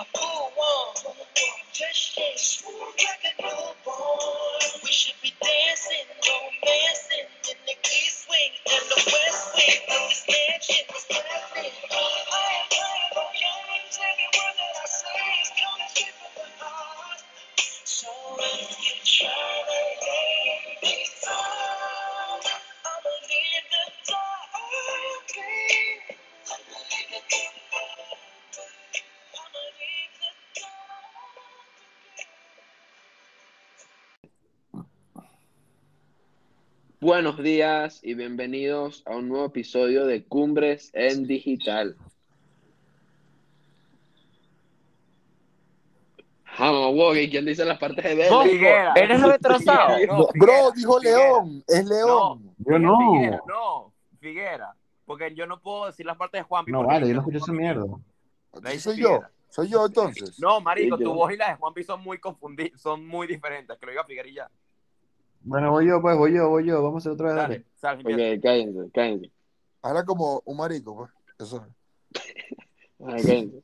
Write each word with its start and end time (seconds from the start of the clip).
Oh. 0.00 0.39
Buenos 37.02 37.38
días 37.42 38.00
y 38.02 38.12
bienvenidos 38.12 39.02
a 39.06 39.16
un 39.16 39.30
nuevo 39.30 39.46
episodio 39.46 40.04
de 40.04 40.22
Cumbres 40.22 40.90
en 40.92 41.26
Digital. 41.26 41.96
Vamos, 46.58 46.94
Woggy, 46.94 47.30
¿quién 47.30 47.46
dice 47.46 47.64
las 47.64 47.78
partes 47.78 48.04
de 48.04 48.14
Belly? 48.16 48.50
Figuera. 48.50 48.92
eres 48.96 49.18
No, 49.18 50.28
Bro, 50.34 50.72
dijo 50.76 51.00
Figuera. 51.00 51.18
León, 51.18 51.64
es 51.66 51.86
León. 51.86 52.54
Yo 52.58 52.78
no. 52.78 52.98
Figuera, 52.98 53.42
no, 53.46 53.92
Figuera. 54.20 54.76
Porque 55.06 55.34
yo 55.34 55.46
no 55.46 55.58
puedo 55.58 55.86
decir 55.86 56.04
las 56.04 56.18
partes 56.18 56.40
de 56.40 56.42
Juanpi. 56.42 56.70
No, 56.70 56.84
vale, 56.84 57.08
yo 57.08 57.14
no 57.14 57.20
escucho 57.20 57.38
esa 57.38 57.52
mierda. 57.52 57.86
Soy 58.78 58.98
yo, 58.98 59.22
soy 59.48 59.68
yo 59.68 59.86
entonces. 59.86 60.38
No, 60.38 60.60
marico, 60.60 60.98
Sí, 60.98 61.04
tu 61.04 61.14
voz 61.14 61.32
y 61.32 61.38
la 61.38 61.48
de 61.48 61.54
Juanpi 61.56 61.82
son 61.82 62.02
muy 62.02 62.18
confundidas, 62.18 62.78
son 62.78 63.06
muy 63.06 63.26
diferentes. 63.26 63.78
Que 63.78 63.86
lo 63.86 63.92
diga 63.92 64.04
Figuera 64.04 64.28
y 64.28 64.34
ya. 64.34 64.50
Bueno, 65.42 65.70
voy 65.70 65.88
yo, 65.88 66.00
pues, 66.02 66.16
voy 66.16 66.34
yo, 66.34 66.48
voy 66.48 66.66
yo. 66.66 66.82
Vamos 66.82 67.06
a 67.06 67.10
hacer 67.10 67.12
otra 67.12 67.28
vez. 67.28 67.36
Dale, 67.36 67.64
Dale. 67.80 68.02
sal. 68.02 68.36
Ok, 68.36 68.42
cállense, 68.42 68.90
cállense. 68.92 69.30
Habla 69.82 70.04
como 70.04 70.42
un 70.44 70.56
marico, 70.56 70.94
pues. 70.96 71.10
Eso. 71.38 71.66
Cállense. 72.98 73.62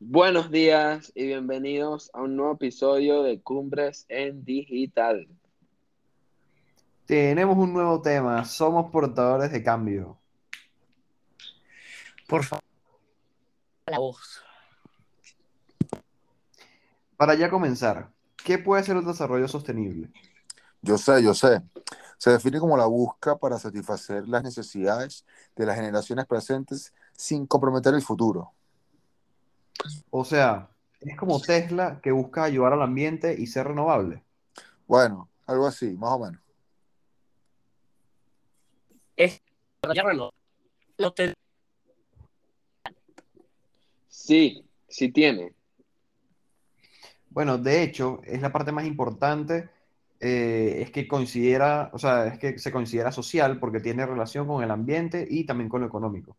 Buenos 0.00 0.50
días 0.50 1.12
y 1.14 1.26
bienvenidos 1.26 2.10
a 2.14 2.22
un 2.22 2.34
nuevo 2.34 2.54
episodio 2.54 3.22
de 3.22 3.40
Cumbres 3.40 4.04
en 4.08 4.44
Digital. 4.44 5.28
Tenemos 7.06 7.56
un 7.58 7.72
nuevo 7.72 8.00
tema. 8.00 8.44
Somos 8.44 8.90
portadores 8.90 9.52
de 9.52 9.62
cambio. 9.62 10.18
Por 12.26 12.42
favor. 12.42 12.64
La 13.86 13.98
voz. 13.98 14.42
Para 17.16 17.34
ya 17.34 17.50
comenzar, 17.50 18.10
¿qué 18.44 18.58
puede 18.58 18.82
ser 18.82 18.96
el 18.96 19.04
desarrollo 19.04 19.48
sostenible? 19.48 20.10
Yo 20.82 20.98
sé, 20.98 21.22
yo 21.22 21.34
sé. 21.34 21.62
Se 22.18 22.30
define 22.30 22.58
como 22.58 22.76
la 22.76 22.86
busca 22.86 23.36
para 23.36 23.58
satisfacer 23.58 24.28
las 24.28 24.42
necesidades 24.42 25.24
de 25.56 25.66
las 25.66 25.76
generaciones 25.76 26.26
presentes 26.26 26.92
sin 27.12 27.46
comprometer 27.46 27.94
el 27.94 28.02
futuro. 28.02 28.52
O 30.10 30.24
sea, 30.24 30.70
es 31.00 31.16
como 31.16 31.40
Tesla 31.40 32.00
que 32.02 32.12
busca 32.12 32.44
ayudar 32.44 32.72
al 32.72 32.82
ambiente 32.82 33.34
y 33.38 33.46
ser 33.46 33.68
renovable. 33.68 34.22
Bueno, 34.86 35.28
algo 35.46 35.66
así, 35.66 35.96
más 35.96 36.10
o 36.12 36.18
menos. 36.18 36.42
No 40.98 41.12
te... 41.12 41.34
Sí, 44.08 44.64
sí 44.88 45.10
tiene. 45.10 45.54
Bueno, 47.32 47.56
de 47.58 47.82
hecho, 47.82 48.20
es 48.24 48.42
la 48.42 48.52
parte 48.52 48.72
más 48.72 48.84
importante. 48.84 49.68
eh, 50.20 50.82
es 50.82 50.92
que 50.92 51.08
considera, 51.08 51.90
o 51.92 51.98
sea, 51.98 52.26
es 52.28 52.38
que 52.38 52.56
se 52.56 52.70
considera 52.70 53.10
social 53.10 53.58
porque 53.58 53.80
tiene 53.80 54.06
relación 54.06 54.46
con 54.46 54.62
el 54.62 54.70
ambiente 54.70 55.26
y 55.28 55.44
también 55.44 55.68
con 55.68 55.80
lo 55.80 55.88
económico. 55.88 56.36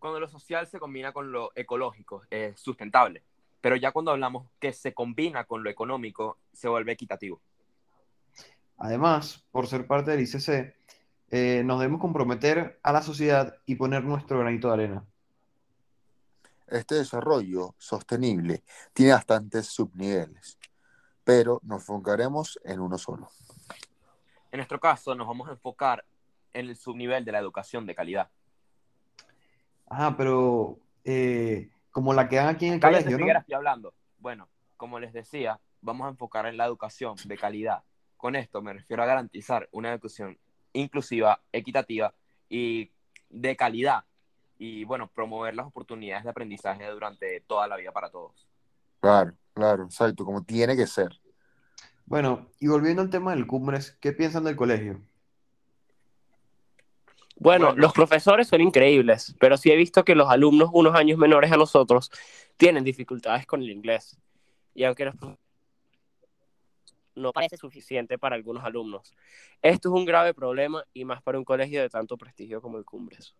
Cuando 0.00 0.18
lo 0.18 0.26
social 0.28 0.66
se 0.66 0.80
combina 0.80 1.12
con 1.12 1.30
lo 1.30 1.52
ecológico, 1.54 2.22
es 2.28 2.58
sustentable. 2.58 3.22
Pero 3.60 3.76
ya 3.76 3.92
cuando 3.92 4.10
hablamos 4.10 4.48
que 4.58 4.72
se 4.72 4.92
combina 4.92 5.44
con 5.44 5.62
lo 5.62 5.70
económico, 5.70 6.38
se 6.52 6.68
vuelve 6.68 6.92
equitativo. 6.92 7.40
Además, 8.76 9.46
por 9.52 9.68
ser 9.68 9.86
parte 9.86 10.10
del 10.10 10.22
ICC, 10.22 10.74
eh, 11.30 11.62
nos 11.64 11.78
debemos 11.78 12.00
comprometer 12.00 12.80
a 12.82 12.92
la 12.92 13.02
sociedad 13.02 13.56
y 13.66 13.76
poner 13.76 14.04
nuestro 14.04 14.40
granito 14.40 14.68
de 14.68 14.74
arena. 14.74 15.04
Este 16.74 16.96
desarrollo 16.96 17.76
sostenible 17.78 18.64
tiene 18.92 19.12
bastantes 19.12 19.66
subniveles, 19.66 20.58
pero 21.22 21.60
nos 21.62 21.82
enfocaremos 21.82 22.58
en 22.64 22.80
uno 22.80 22.98
solo. 22.98 23.28
En 24.50 24.58
nuestro 24.58 24.80
caso, 24.80 25.14
nos 25.14 25.28
vamos 25.28 25.48
a 25.48 25.52
enfocar 25.52 26.04
en 26.52 26.66
el 26.66 26.76
subnivel 26.76 27.24
de 27.24 27.30
la 27.30 27.38
educación 27.38 27.86
de 27.86 27.94
calidad. 27.94 28.28
Ajá, 29.88 30.16
pero 30.16 30.78
eh, 31.04 31.70
como 31.92 32.12
la 32.12 32.28
que 32.28 32.36
dan 32.36 32.48
aquí 32.48 32.66
en 32.66 32.74
el 32.74 32.80
Cállate, 32.80 33.04
colegio, 33.04 33.24
¿no? 33.24 33.38
Estoy 33.38 33.54
hablando. 33.54 33.94
Bueno, 34.18 34.48
como 34.76 34.98
les 34.98 35.12
decía, 35.12 35.60
vamos 35.80 36.06
a 36.06 36.10
enfocar 36.10 36.46
en 36.46 36.56
la 36.56 36.64
educación 36.66 37.14
de 37.24 37.38
calidad. 37.38 37.84
Con 38.16 38.34
esto 38.34 38.62
me 38.62 38.72
refiero 38.72 39.00
a 39.04 39.06
garantizar 39.06 39.68
una 39.70 39.92
educación 39.92 40.38
inclusiva, 40.72 41.40
equitativa 41.52 42.14
y 42.48 42.90
de 43.28 43.54
calidad. 43.54 44.06
Y 44.66 44.84
bueno, 44.84 45.08
promover 45.08 45.54
las 45.54 45.66
oportunidades 45.66 46.24
de 46.24 46.30
aprendizaje 46.30 46.88
durante 46.88 47.40
toda 47.40 47.68
la 47.68 47.76
vida 47.76 47.92
para 47.92 48.08
todos. 48.08 48.48
Claro, 48.98 49.34
claro, 49.52 49.84
exacto, 49.84 50.24
como 50.24 50.42
tiene 50.42 50.74
que 50.74 50.86
ser. 50.86 51.20
Bueno, 52.06 52.48
y 52.58 52.68
volviendo 52.68 53.02
al 53.02 53.10
tema 53.10 53.34
del 53.34 53.46
Cumbres, 53.46 53.98
¿qué 54.00 54.12
piensan 54.12 54.44
del 54.44 54.56
colegio? 54.56 55.02
Bueno, 57.36 57.66
Bueno. 57.66 57.80
los 57.82 57.92
profesores 57.92 58.48
son 58.48 58.62
increíbles, 58.62 59.36
pero 59.38 59.58
sí 59.58 59.70
he 59.70 59.76
visto 59.76 60.02
que 60.02 60.14
los 60.14 60.30
alumnos 60.30 60.70
unos 60.72 60.94
años 60.94 61.18
menores 61.18 61.52
a 61.52 61.58
nosotros 61.58 62.10
tienen 62.56 62.84
dificultades 62.84 63.44
con 63.46 63.60
el 63.60 63.68
inglés. 63.68 64.18
Y 64.74 64.84
aunque 64.84 65.04
los 65.04 65.14
no 67.16 67.32
parece 67.34 67.58
suficiente 67.58 68.18
para 68.18 68.34
algunos 68.34 68.64
alumnos. 68.64 69.12
Esto 69.60 69.90
es 69.90 69.94
un 69.94 70.06
grave 70.06 70.32
problema 70.32 70.84
y 70.94 71.04
más 71.04 71.22
para 71.22 71.38
un 71.38 71.44
colegio 71.44 71.82
de 71.82 71.90
tanto 71.90 72.16
prestigio 72.16 72.62
como 72.62 72.78
el 72.78 72.84
Cumbres. 72.86 73.34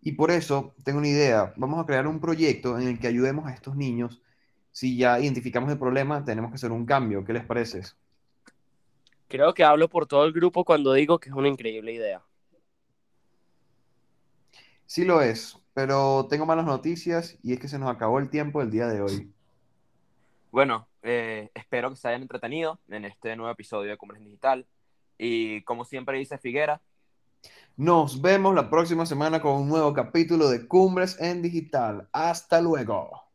Y 0.00 0.12
por 0.12 0.30
eso 0.30 0.74
tengo 0.84 0.98
una 0.98 1.08
idea. 1.08 1.52
Vamos 1.56 1.80
a 1.82 1.86
crear 1.86 2.06
un 2.06 2.20
proyecto 2.20 2.78
en 2.78 2.88
el 2.88 2.98
que 2.98 3.08
ayudemos 3.08 3.46
a 3.46 3.52
estos 3.52 3.76
niños. 3.76 4.22
Si 4.70 4.96
ya 4.96 5.18
identificamos 5.18 5.70
el 5.70 5.78
problema, 5.78 6.24
tenemos 6.24 6.50
que 6.50 6.56
hacer 6.56 6.70
un 6.70 6.86
cambio. 6.86 7.24
¿Qué 7.24 7.32
les 7.32 7.44
parece? 7.44 7.82
Creo 9.28 9.54
que 9.54 9.64
hablo 9.64 9.88
por 9.88 10.06
todo 10.06 10.24
el 10.24 10.32
grupo 10.32 10.64
cuando 10.64 10.92
digo 10.92 11.18
que 11.18 11.30
es 11.30 11.34
una 11.34 11.48
increíble 11.48 11.92
idea. 11.92 12.22
Sí 14.86 15.04
lo 15.04 15.20
es, 15.20 15.58
pero 15.74 16.26
tengo 16.30 16.46
malas 16.46 16.64
noticias 16.64 17.36
y 17.42 17.52
es 17.52 17.58
que 17.58 17.68
se 17.68 17.78
nos 17.78 17.90
acabó 17.90 18.20
el 18.20 18.30
tiempo 18.30 18.60
del 18.60 18.70
día 18.70 18.86
de 18.86 19.02
hoy. 19.02 19.32
Bueno, 20.52 20.88
eh, 21.02 21.50
espero 21.54 21.90
que 21.90 21.96
se 21.96 22.08
hayan 22.08 22.22
entretenido 22.22 22.78
en 22.88 23.04
este 23.04 23.34
nuevo 23.34 23.52
episodio 23.52 23.90
de 23.90 23.96
Cumbres 23.96 24.22
Digital. 24.22 24.66
Y 25.18 25.62
como 25.62 25.84
siempre 25.84 26.18
dice 26.18 26.38
Figuera, 26.38 26.80
Nos 27.76 28.20
vemos 28.22 28.54
la 28.54 28.68
próxima 28.68 29.06
semana 29.06 29.40
con 29.40 29.52
un 29.62 29.68
nuevo 29.68 29.92
capítulo 29.94 30.48
de 30.48 30.66
Cumbres 30.66 31.18
en 31.20 31.42
Digital. 31.42 32.08
Hasta 32.12 32.60
luego. 32.60 33.25